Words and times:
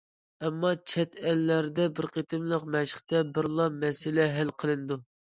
ئەمما 0.43 0.69
چەت 0.91 1.17
ئەللەردە 1.31 1.83
بىر 1.99 2.07
قېتىملىق 2.15 2.65
مەشىقتە 2.75 3.21
بىرلا 3.35 3.67
مەسىلە 3.83 4.25
ھەل 4.39 4.51
قىلىنىدۇ. 4.65 4.99